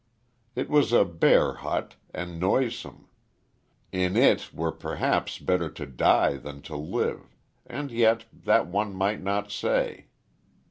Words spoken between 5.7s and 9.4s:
die than to live; and yet that one might